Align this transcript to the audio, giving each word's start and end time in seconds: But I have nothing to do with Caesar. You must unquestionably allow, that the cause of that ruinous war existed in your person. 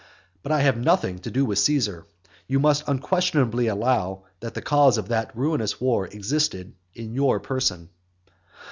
But 0.41 0.51
I 0.51 0.61
have 0.61 0.77
nothing 0.79 1.19
to 1.19 1.29
do 1.29 1.45
with 1.45 1.59
Caesar. 1.59 2.07
You 2.47 2.59
must 2.59 2.87
unquestionably 2.87 3.67
allow, 3.67 4.23
that 4.39 4.55
the 4.55 4.61
cause 4.63 4.97
of 4.97 5.09
that 5.09 5.29
ruinous 5.37 5.79
war 5.79 6.07
existed 6.07 6.73
in 6.95 7.13
your 7.13 7.39
person. 7.39 7.89